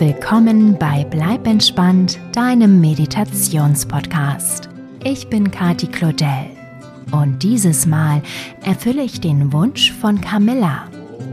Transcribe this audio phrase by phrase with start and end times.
[0.00, 4.70] willkommen bei Bleib entspannt, deinem Meditationspodcast.
[5.04, 6.46] Ich bin Kati Claudel
[7.10, 8.22] und dieses Mal
[8.64, 10.88] erfülle ich den Wunsch von Camilla.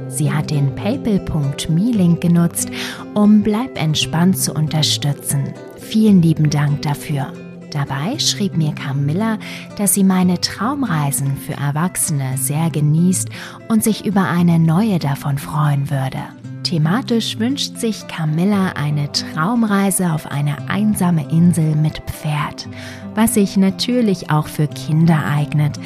[0.09, 2.69] Sie hat den paypal.me-Link genutzt,
[3.13, 5.53] um Bleib entspannt zu unterstützen.
[5.77, 7.31] Vielen lieben Dank dafür.
[7.71, 9.37] Dabei schrieb mir Camilla,
[9.77, 13.29] dass sie meine Traumreisen für Erwachsene sehr genießt
[13.69, 16.19] und sich über eine neue davon freuen würde.
[16.67, 22.67] Thematisch wünscht sich Camilla eine Traumreise auf eine einsame Insel mit Pferd,
[23.15, 25.79] was sich natürlich auch für Kinder eignet.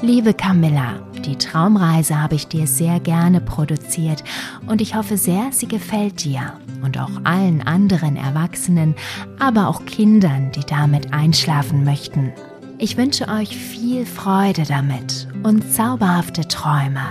[0.00, 4.22] Liebe Camilla, die Traumreise habe ich dir sehr gerne produziert
[4.68, 6.52] und ich hoffe sehr, sie gefällt dir
[6.82, 8.94] und auch allen anderen Erwachsenen,
[9.40, 12.32] aber auch Kindern, die damit einschlafen möchten.
[12.78, 17.02] Ich wünsche euch viel Freude damit und zauberhafte Träume.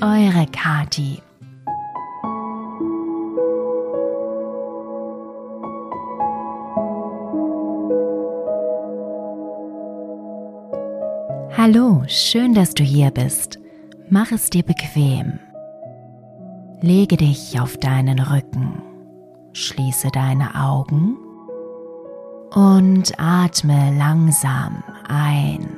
[0.00, 1.20] Eure Kati.
[11.72, 13.60] Hallo, schön, dass du hier bist.
[14.08, 15.38] Mach es dir bequem.
[16.80, 18.82] Lege dich auf deinen Rücken,
[19.52, 21.16] schließe deine Augen
[22.52, 25.76] und atme langsam ein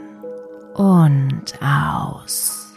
[0.77, 2.75] und aus.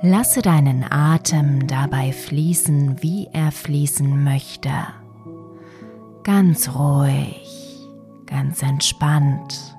[0.00, 4.70] Lasse deinen Atem dabei fließen, wie er fließen möchte.
[6.22, 7.61] Ganz ruhig
[8.32, 9.76] ganz entspannt.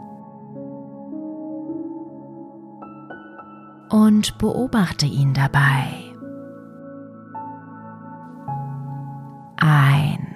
[3.89, 6.13] Und beobachte ihn dabei.
[9.57, 10.35] Ein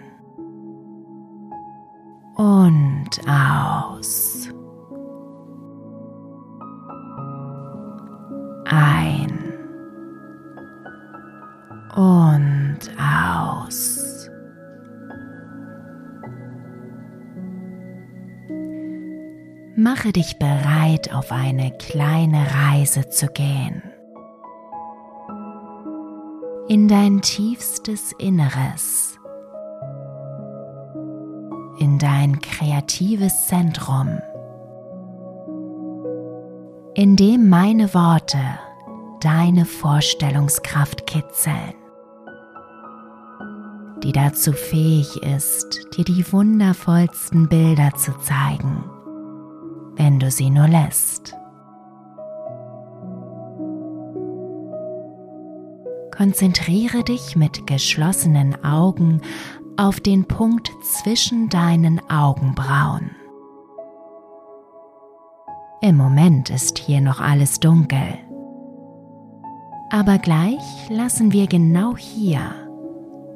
[2.36, 3.67] und aus.
[20.08, 23.84] Mache dich bereit, auf eine kleine Reise zu gehen.
[26.70, 29.20] In dein tiefstes Inneres,
[31.80, 34.20] in dein kreatives Zentrum,
[36.94, 38.40] in dem meine Worte
[39.20, 41.74] deine Vorstellungskraft kitzeln,
[44.04, 48.86] die dazu fähig ist, dir die wundervollsten Bilder zu zeigen
[49.98, 51.34] wenn du sie nur lässt.
[56.16, 59.22] Konzentriere dich mit geschlossenen Augen
[59.78, 63.12] auf den Punkt zwischen deinen Augenbrauen.
[65.82, 68.18] Im Moment ist hier noch alles dunkel.
[69.92, 72.40] Aber gleich lassen wir genau hier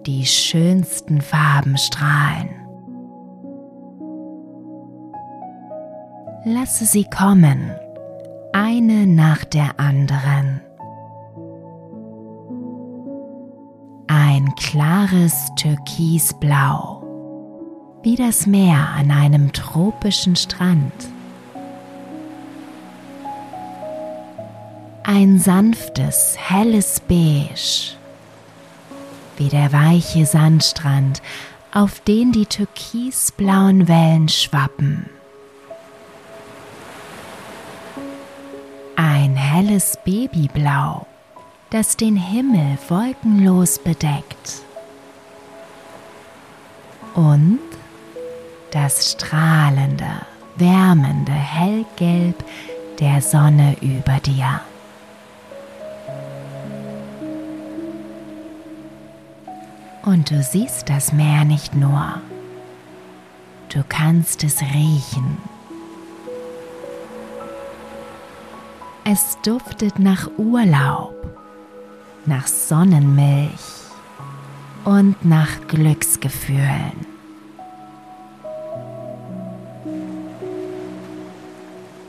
[0.07, 2.60] die schönsten Farben strahlen.
[6.43, 7.71] Lasse sie kommen,
[8.51, 10.59] eine nach der anderen.
[14.07, 17.03] Ein klares Türkisblau,
[18.01, 20.91] wie das Meer an einem tropischen Strand.
[25.03, 27.95] Ein sanftes, helles Beige,
[29.37, 31.21] wie der weiche Sandstrand,
[31.71, 35.05] auf den die türkisblauen Wellen schwappen.
[38.95, 41.05] Ein helles Babyblau,
[41.69, 44.63] das den Himmel wolkenlos bedeckt.
[47.13, 47.59] Und
[48.71, 50.25] das strahlende,
[50.55, 52.43] wärmende Hellgelb
[52.99, 54.61] der Sonne über dir.
[60.03, 62.21] Und du siehst das Meer nicht nur,
[63.69, 65.37] du kannst es riechen
[69.03, 71.15] Es duftet nach Urlaub,
[72.27, 73.49] nach Sonnenmilch
[74.85, 77.11] und nach Glücksgefühlen.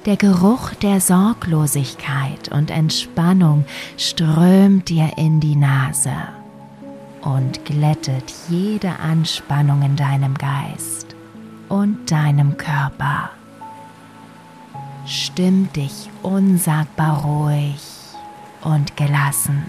[0.04, 3.64] Der Geruch der Sorglosigkeit und Entspannung
[3.96, 6.12] strömt dir in die Nase
[7.22, 11.16] und glättet jede Anspannung in deinem Geist
[11.68, 13.30] und deinem Körper
[15.06, 17.80] stimmt dich unsagbar ruhig
[18.62, 19.64] und gelassen.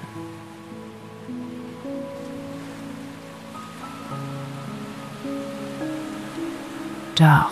[7.15, 7.51] Doch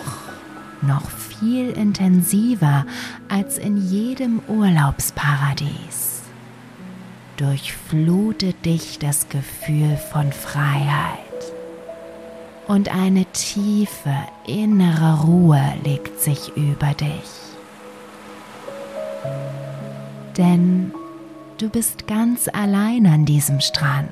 [0.82, 2.84] noch viel intensiver
[3.28, 6.22] als in jedem Urlaubsparadies
[7.36, 11.18] durchflutet dich das Gefühl von Freiheit
[12.66, 14.14] und eine tiefe
[14.46, 17.51] innere Ruhe legt sich über dich.
[20.36, 20.92] Denn
[21.58, 24.10] du bist ganz allein an diesem Strand.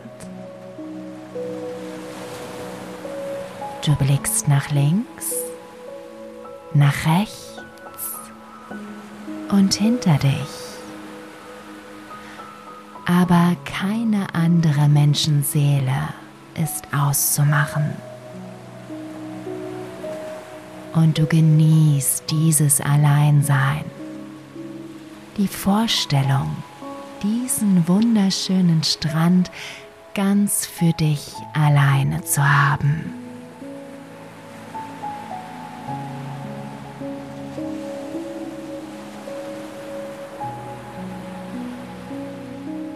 [3.85, 5.33] Du blickst nach links,
[6.75, 7.62] nach rechts
[9.51, 10.71] und hinter dich.
[13.07, 16.15] Aber keine andere Menschenseele
[16.55, 17.91] ist auszumachen.
[20.93, 23.85] Und du genießt dieses Alleinsein,
[25.40, 26.54] die Vorstellung,
[27.22, 29.50] diesen wunderschönen Strand
[30.12, 33.14] ganz für dich alleine zu haben.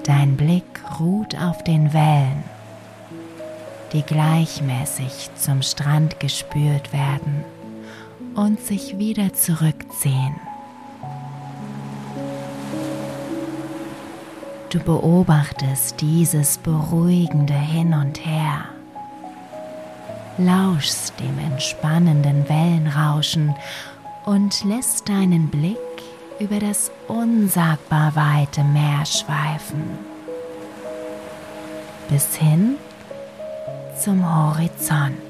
[0.02, 0.64] Dein Blick
[1.00, 2.44] ruht auf den Wellen,
[3.94, 7.43] die gleichmäßig zum Strand gespürt werden
[8.35, 10.35] und sich wieder zurückziehen.
[14.75, 18.65] Du beobachtest dieses beruhigende Hin und Her,
[20.37, 23.55] lauschst dem entspannenden Wellenrauschen
[24.25, 25.79] und lässt deinen Blick
[26.41, 29.85] über das unsagbar weite Meer schweifen,
[32.09, 32.75] bis hin
[33.97, 35.24] zum Horizont.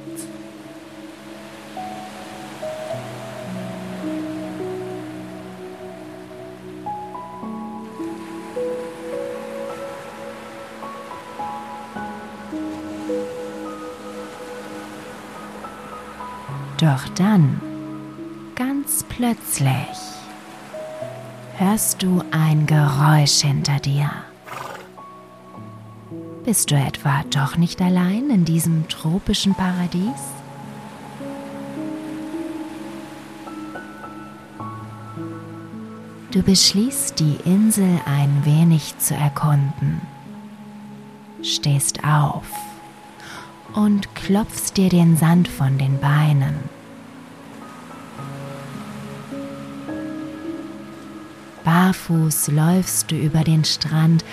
[16.84, 17.62] Doch dann,
[18.54, 19.96] ganz plötzlich,
[21.56, 24.10] hörst du ein Geräusch hinter dir.
[26.44, 30.20] Bist du etwa doch nicht allein in diesem tropischen Paradies?
[36.32, 40.02] Du beschließt, die Insel ein wenig zu erkunden,
[41.42, 42.44] stehst auf
[43.72, 46.73] und klopfst dir den Sand von den Beinen.
[51.84, 54.24] Barfuß läufst du über den Strand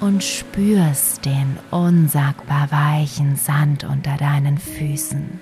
[0.00, 5.40] und spürst den unsagbar weichen Sand unter deinen Füßen.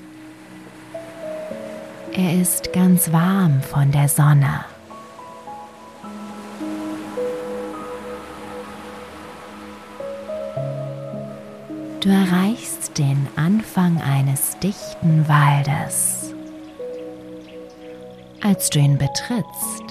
[2.13, 4.65] Er ist ganz warm von der Sonne.
[11.99, 16.33] Du erreichst den Anfang eines dichten Waldes.
[18.43, 19.88] Als du ihn betrittst,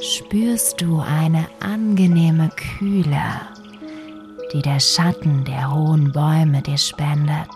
[0.00, 3.22] spürst du eine angenehme Kühle,
[4.52, 7.50] die der Schatten der hohen Bäume dir spendet.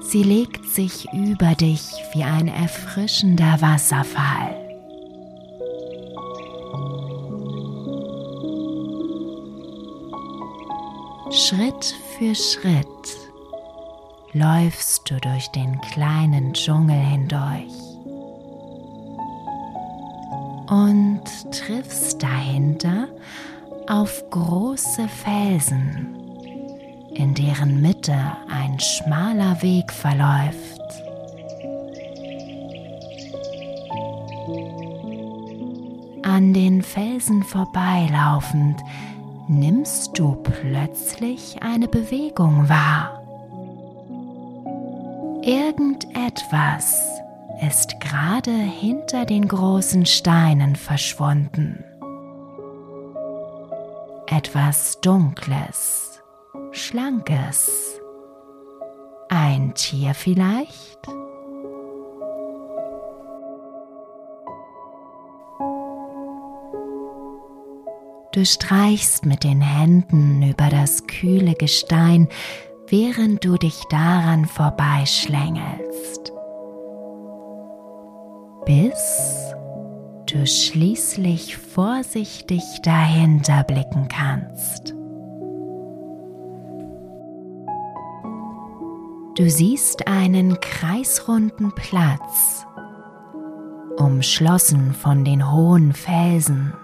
[0.00, 1.82] Sie legt sich über dich
[2.12, 4.54] wie ein erfrischender Wasserfall.
[11.30, 12.86] Schritt für Schritt
[14.32, 17.87] läufst du durch den kleinen Dschungel hindurch
[20.86, 23.08] und triffst dahinter
[23.88, 26.14] auf große Felsen,
[27.14, 28.16] in deren Mitte
[28.48, 30.78] ein schmaler Weg verläuft.
[36.22, 38.80] An den Felsen vorbeilaufend
[39.48, 43.22] nimmst du plötzlich eine Bewegung wahr.
[45.42, 47.17] Irgendetwas
[47.60, 51.84] ist gerade hinter den großen Steinen verschwunden.
[54.26, 56.22] Etwas Dunkles,
[56.72, 58.00] Schlankes.
[59.28, 61.00] Ein Tier vielleicht?
[68.32, 72.28] Du streichst mit den Händen über das kühle Gestein,
[72.86, 76.32] während du dich daran vorbeischlängelst,
[78.68, 79.54] bis
[80.26, 84.94] du schließlich vorsichtig dahinter blicken kannst.
[89.36, 92.66] Du siehst einen kreisrunden Platz,
[93.96, 96.74] umschlossen von den hohen Felsen.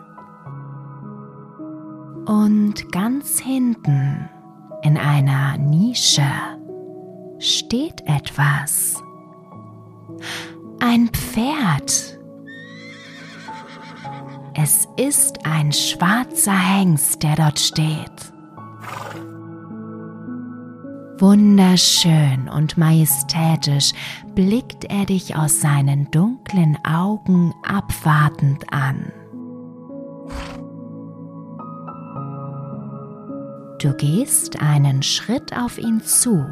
[2.24, 4.30] Und ganz hinten
[4.82, 6.22] in einer Nische
[7.38, 9.02] steht etwas.
[10.86, 12.18] Ein Pferd.
[14.52, 18.34] es ist ein schwarzer Hengst, der dort steht.
[21.18, 23.92] Wunderschön und majestätisch
[24.34, 29.10] blickt er dich aus seinen dunklen Augen abwartend an.
[33.80, 36.44] Du gehst einen Schritt auf ihn zu.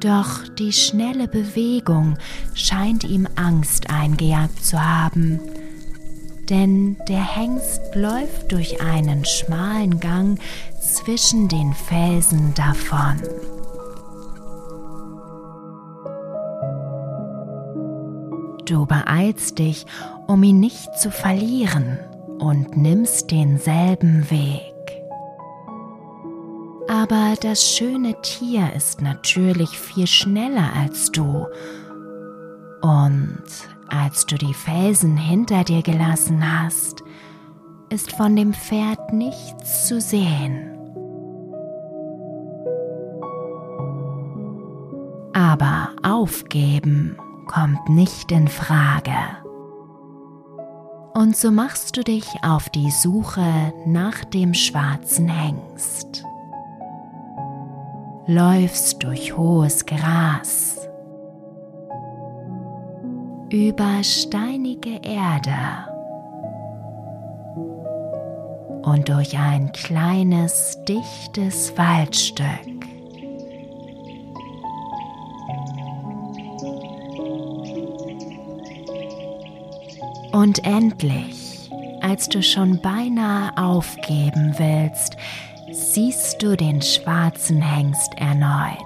[0.00, 2.18] Doch die schnelle Bewegung
[2.54, 5.40] scheint ihm Angst eingejagt zu haben,
[6.50, 10.38] denn der Hengst läuft durch einen schmalen Gang
[10.80, 13.20] zwischen den Felsen davon.
[18.66, 19.86] Du beeilst dich,
[20.26, 21.98] um ihn nicht zu verlieren
[22.38, 24.75] und nimmst denselben Weg.
[27.08, 31.46] Aber das schöne Tier ist natürlich viel schneller als du.
[32.82, 33.44] Und
[33.86, 37.04] als du die Felsen hinter dir gelassen hast,
[37.90, 40.76] ist von dem Pferd nichts zu sehen.
[45.32, 49.14] Aber aufgeben kommt nicht in Frage.
[51.14, 56.25] Und so machst du dich auf die Suche nach dem schwarzen Hengst
[58.28, 60.88] läufst durch hohes Gras,
[63.50, 65.52] über steinige Erde
[68.82, 72.46] und durch ein kleines, dichtes Waldstück.
[80.32, 81.70] Und endlich,
[82.02, 85.16] als du schon beinahe aufgeben willst,
[85.76, 88.78] siehst du den schwarzen Hengst erneut.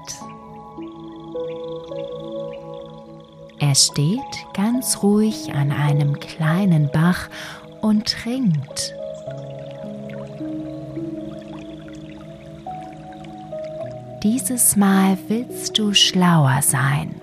[3.60, 4.18] Er steht
[4.54, 7.28] ganz ruhig an einem kleinen Bach
[7.80, 8.94] und trinkt.
[14.24, 17.14] Dieses Mal willst du schlauer sein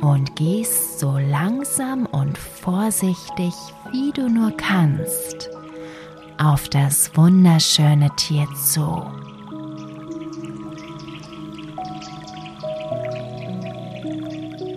[0.00, 3.52] und gehst so langsam und vorsichtig,
[3.90, 5.49] wie du nur kannst
[6.40, 9.04] auf das wunderschöne Tier zu.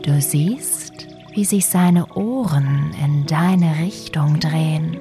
[0.03, 4.97] Du siehst, wie sich seine Ohren in deine Richtung drehen.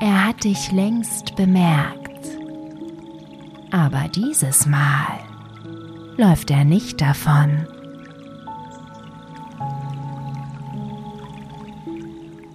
[0.00, 2.08] Er hat dich längst bemerkt.
[3.70, 5.20] Aber dieses Mal
[6.16, 7.66] läuft er nicht davon.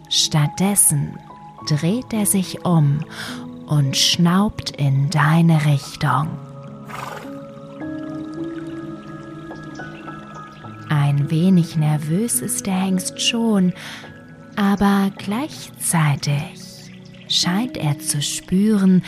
[0.09, 1.17] Stattdessen
[1.67, 2.99] dreht er sich um
[3.67, 6.27] und schnaubt in deine Richtung.
[10.89, 13.73] Ein wenig nervös ist der Hengst schon,
[14.55, 16.91] aber gleichzeitig
[17.27, 19.03] scheint er zu spüren,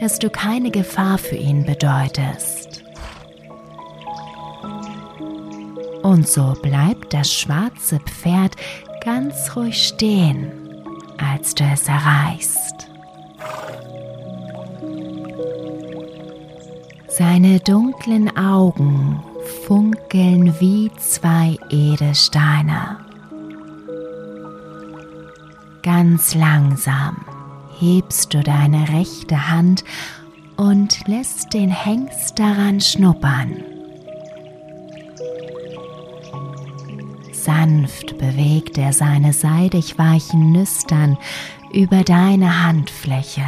[0.00, 2.84] dass du keine Gefahr für ihn bedeutest.
[6.02, 8.56] Und so bleibt das schwarze Pferd
[9.00, 10.63] ganz ruhig stehen
[11.18, 12.88] als du es erreichst.
[17.08, 19.22] Seine dunklen Augen
[19.66, 22.98] funkeln wie zwei Edelsteine.
[25.82, 27.24] Ganz langsam
[27.78, 29.84] hebst du deine rechte Hand
[30.56, 33.73] und lässt den Hengst daran schnuppern.
[37.44, 41.18] Sanft bewegt er seine seidig weichen Nüstern
[41.74, 43.44] über deine Handfläche.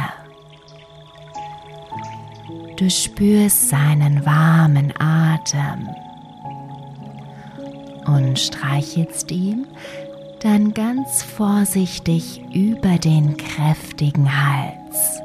[2.75, 5.89] Du spürst seinen warmen Atem
[8.05, 9.65] und streichelst ihm
[10.41, 15.21] dann ganz vorsichtig über den kräftigen Hals.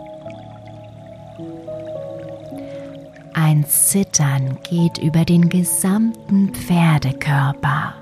[3.34, 8.01] Ein Zittern geht über den gesamten Pferdekörper.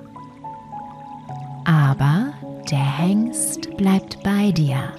[1.65, 2.33] Aber
[2.71, 4.93] der Hengst bleibt bei dir.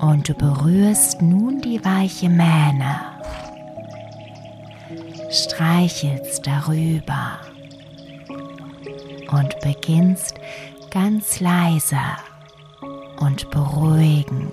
[0.00, 3.00] Und du berührst nun die weiche Mähne,
[5.30, 7.38] streichelst darüber.
[9.30, 10.34] Und beginnst
[10.90, 12.00] ganz leise
[13.18, 14.52] und beruhigend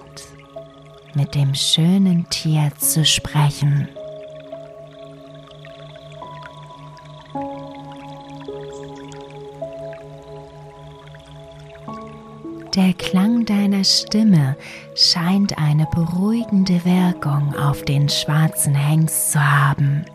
[1.15, 3.89] mit dem schönen Tier zu sprechen.
[12.99, 14.55] Klang deiner Stimme
[14.93, 20.05] scheint eine beruhigende Wirkung auf den schwarzen Hengst zu haben.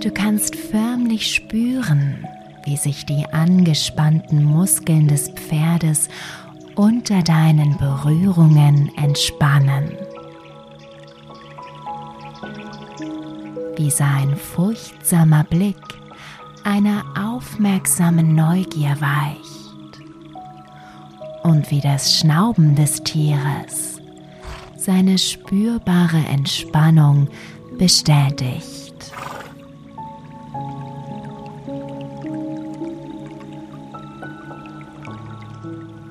[0.00, 2.26] Du kannst förmlich spüren,
[2.64, 6.08] wie sich die angespannten Muskeln des Pferdes
[6.74, 9.92] unter deinen Berührungen entspannen.
[13.76, 15.76] Wie sein furchtsamer Blick
[16.64, 19.59] einer aufmerksamen Neugier weicht
[21.60, 24.00] und wie das Schnauben des Tieres
[24.78, 27.28] seine spürbare Entspannung
[27.76, 28.94] bestätigt.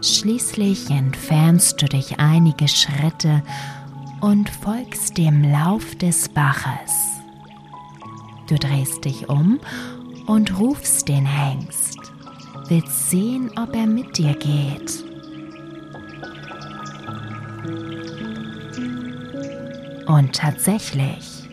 [0.04, 3.42] Schließlich entfernst du dich einige Schritte
[4.22, 6.94] und folgst dem Lauf des Baches.
[8.48, 9.60] Du drehst dich um
[10.28, 11.98] und rufst den Hengst.
[12.68, 15.09] Willst sehen, ob er mit dir geht.
[20.08, 21.50] Und tatsächlich,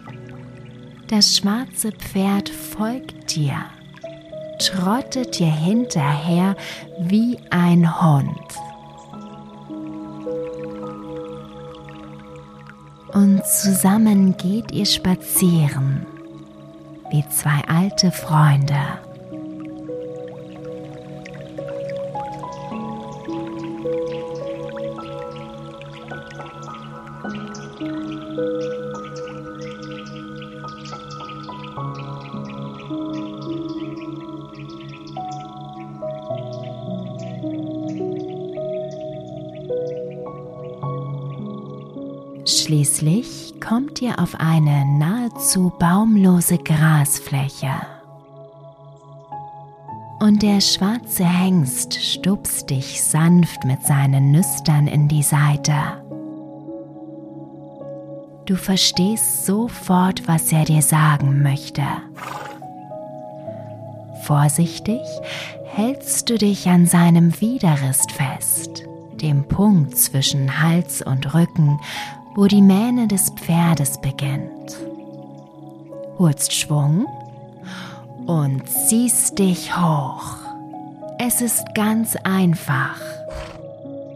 [1.08, 3.56] das schwarze Pferd folgt dir
[4.58, 6.56] trottet dir hinterher
[6.98, 8.38] wie ein Hund.
[13.12, 16.06] Und zusammen geht ihr spazieren
[17.10, 19.05] wie zwei alte Freunde.
[42.66, 47.70] Schließlich kommt ihr auf eine nahezu baumlose Grasfläche.
[50.18, 55.74] Und der schwarze Hengst stupst dich sanft mit seinen Nüstern in die Seite.
[58.46, 61.84] Du verstehst sofort, was er dir sagen möchte.
[64.24, 65.02] Vorsichtig
[65.66, 68.82] hältst du dich an seinem Widerrist fest,
[69.22, 71.78] dem Punkt zwischen Hals und Rücken,
[72.36, 74.76] wo die Mähne des Pferdes beginnt.
[76.18, 77.06] Holst Schwung
[78.26, 80.36] und ziehst dich hoch.
[81.18, 83.00] Es ist ganz einfach.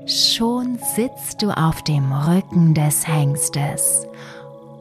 [0.07, 4.07] Schon sitzt du auf dem Rücken des Hengstes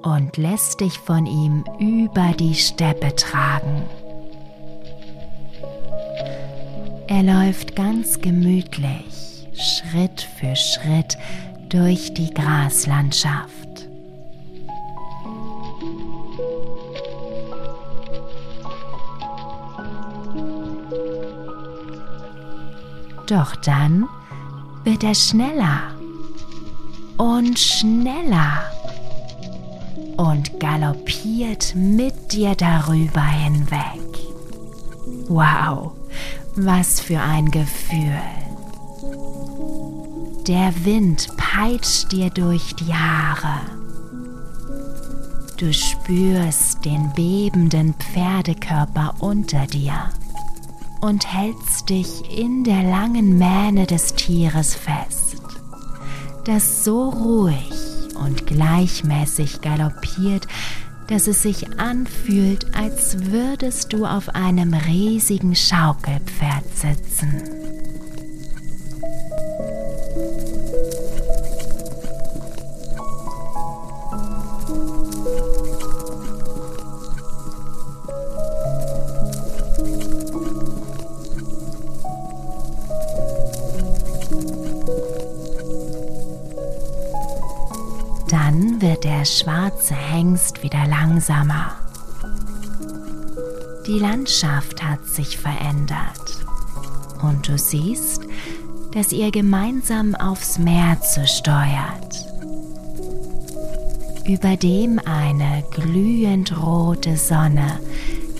[0.01, 3.83] und lässt dich von ihm über die Steppe tragen.
[7.07, 11.17] Er läuft ganz gemütlich, Schritt für Schritt
[11.69, 13.87] durch die Graslandschaft.
[23.27, 24.07] Doch dann
[24.83, 25.93] wird er schneller
[27.17, 28.63] und schneller
[30.17, 33.99] und galoppiert mit dir darüber hinweg.
[35.27, 35.91] Wow,
[36.55, 38.19] was für ein Gefühl.
[40.47, 43.61] Der Wind peitscht dir durch die Haare.
[45.57, 50.11] Du spürst den bebenden Pferdekörper unter dir
[51.01, 55.41] und hältst dich in der langen Mähne des Tieres fest,
[56.45, 57.73] das so ruhig
[58.23, 60.47] und gleichmäßig galoppiert,
[61.07, 67.58] dass es sich anfühlt, als würdest du auf einem riesigen Schaukelpferd sitzen.
[89.19, 91.73] Der schwarze Hengst wieder langsamer.
[93.85, 96.45] Die Landschaft hat sich verändert
[97.21, 98.21] und du siehst,
[98.93, 102.15] dass ihr gemeinsam aufs Meer zusteuert,
[104.25, 107.77] über dem eine glühend rote Sonne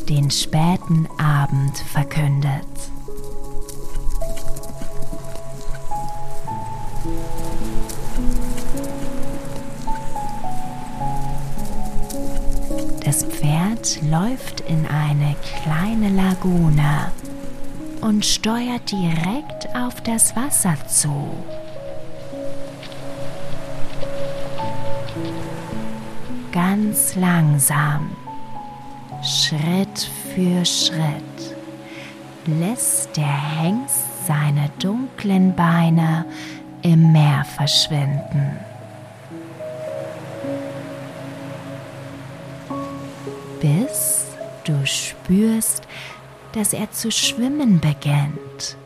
[0.08, 2.64] den späten Abend verkündet.
[13.40, 17.10] Pferd läuft in eine kleine Lagune
[18.02, 21.32] und steuert direkt auf das Wasser zu.
[26.52, 28.12] Ganz langsam,
[29.24, 31.56] Schritt für Schritt,
[32.46, 36.26] lässt der Hengst seine dunklen Beine
[36.82, 38.69] im Meer verschwinden.
[44.70, 45.84] Du spürst,
[46.54, 48.78] dass er zu schwimmen beginnt.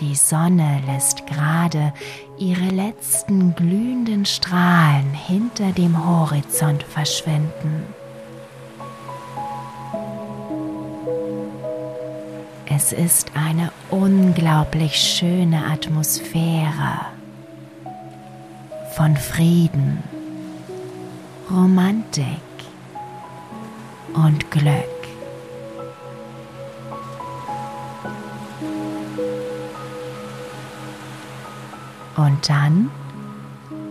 [0.00, 1.92] Die Sonne lässt gerade
[2.38, 7.82] ihre letzten glühenden Strahlen hinter dem Horizont verschwinden.
[12.66, 17.17] Es ist eine unglaublich schöne Atmosphäre
[18.98, 20.02] von Frieden,
[21.48, 22.26] Romantik
[24.12, 24.72] und Glück.
[32.16, 32.90] Und dann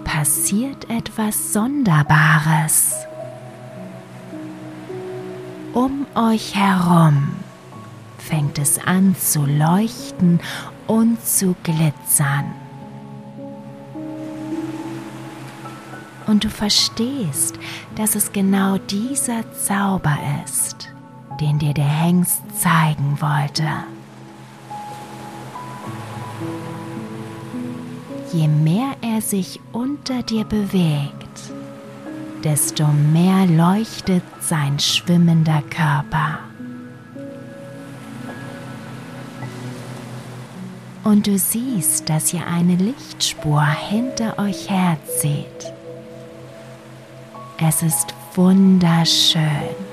[0.04, 2.94] passiert etwas Sonderbares.
[5.72, 7.30] Um euch herum
[8.18, 10.42] fängt es an zu leuchten
[10.86, 12.67] und zu glitzern.
[16.28, 17.58] Und du verstehst,
[17.96, 20.90] dass es genau dieser Zauber ist,
[21.40, 23.68] den dir der Hengst zeigen wollte.
[28.34, 31.54] Je mehr er sich unter dir bewegt,
[32.44, 36.40] desto mehr leuchtet sein schwimmender Körper.
[41.06, 45.77] Und du siehst, dass ihr eine Lichtspur hinter euch herzieht.
[47.60, 49.87] Es ist wunderschön.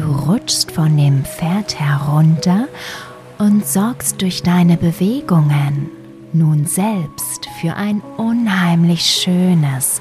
[0.00, 2.68] Du rutschst von dem Pferd herunter
[3.36, 5.90] und sorgst durch deine Bewegungen
[6.32, 10.00] nun selbst für ein unheimlich schönes,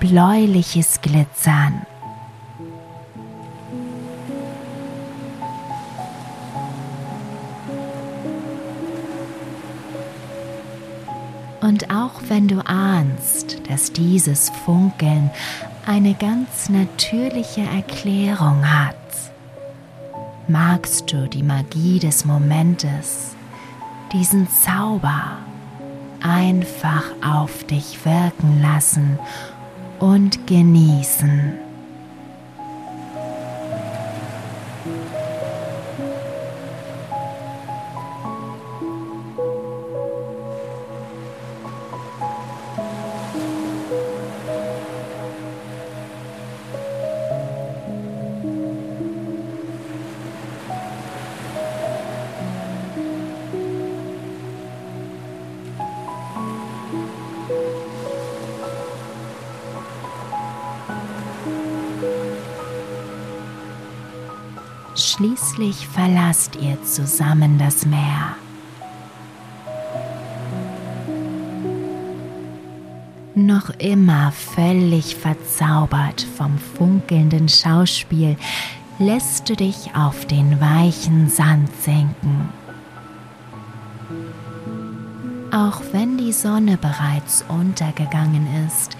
[0.00, 1.86] bläuliches Glitzern.
[11.60, 15.30] Und auch wenn du ahnst, dass dieses Funkeln
[15.86, 18.96] eine ganz natürliche Erklärung hat,
[20.48, 23.34] magst du die Magie des Momentes,
[24.12, 25.38] diesen Zauber
[26.20, 29.18] einfach auf dich wirken lassen
[29.98, 31.65] und genießen.
[65.56, 68.36] Schließlich verlasst ihr zusammen das Meer.
[73.34, 78.36] Noch immer völlig verzaubert vom funkelnden Schauspiel,
[78.98, 82.50] lässt du dich auf den weichen Sand sinken.
[85.52, 88.98] Auch wenn die Sonne bereits untergegangen ist,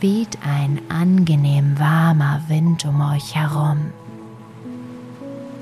[0.00, 3.92] weht ein angenehm warmer Wind um euch herum.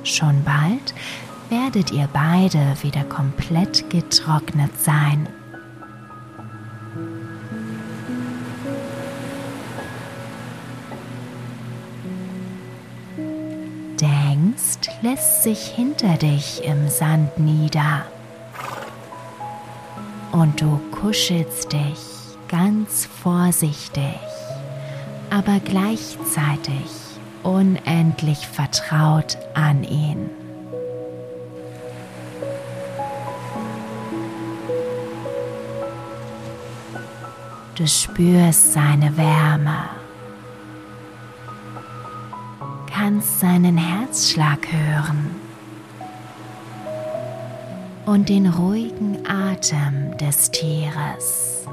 [0.05, 0.95] Schon bald
[1.51, 5.29] werdet ihr beide wieder komplett getrocknet sein.
[14.01, 18.07] Der Hengst lässt sich hinter dich im Sand nieder
[20.33, 21.99] und du kuschelst dich
[22.49, 24.19] ganz vorsichtig,
[25.29, 27.10] aber gleichzeitig
[27.43, 30.31] unendlich vertraut an ihn.
[37.75, 39.89] Du spürst seine Wärme,
[42.93, 45.35] kannst seinen Herzschlag hören
[48.05, 51.67] und den ruhigen Atem des Tieres.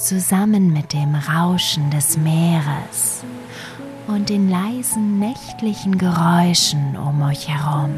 [0.00, 3.22] Zusammen mit dem Rauschen des Meeres
[4.06, 7.94] und den leisen nächtlichen Geräuschen um euch herum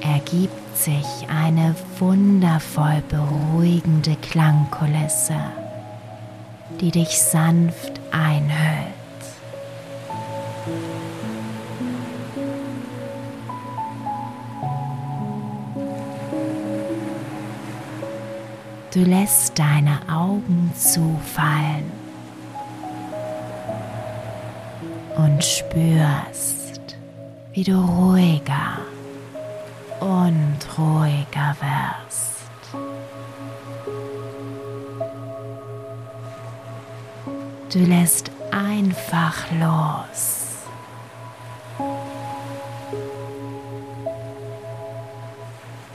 [0.00, 5.34] ergibt sich eine wundervoll beruhigende Klangkulisse.
[6.80, 9.05] die dich sanft einhüllt.
[18.96, 21.92] Du lässt deine Augen zufallen
[25.18, 26.96] und spürst,
[27.52, 28.78] wie du ruhiger
[30.00, 32.48] und ruhiger wirst.
[37.70, 40.46] Du lässt einfach los.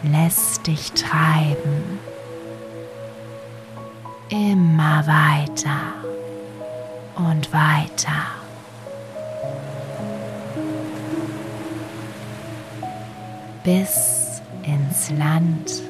[0.04, 2.11] Lässt dich treiben.
[4.32, 5.94] Immer weiter
[7.16, 8.28] und weiter.
[13.66, 15.84] Bis ins Land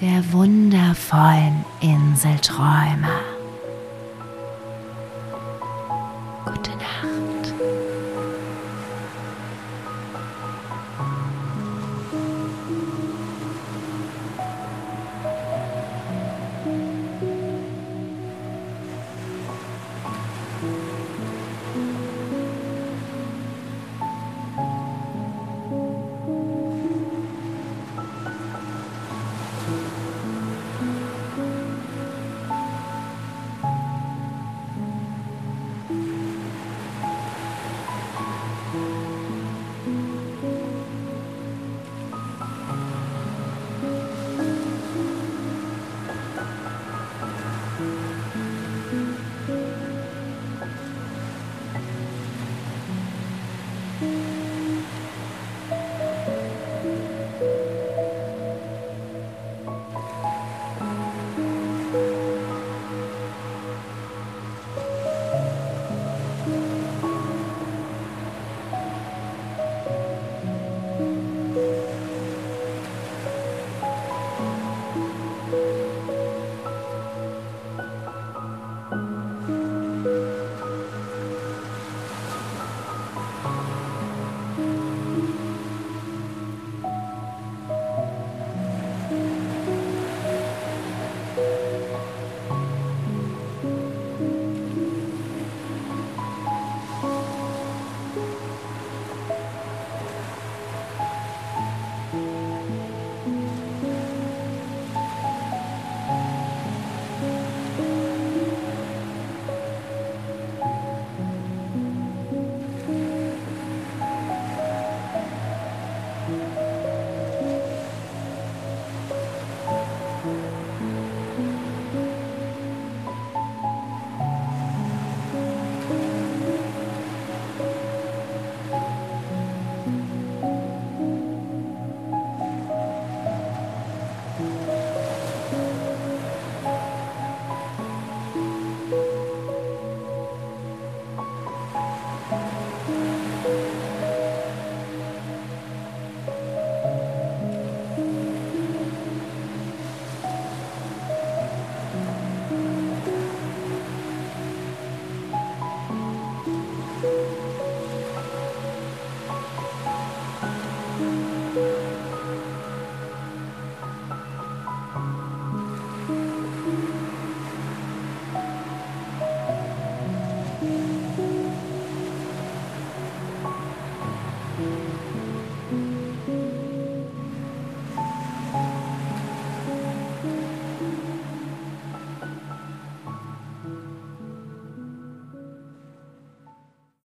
[0.00, 3.35] der wundervollen Inselträume.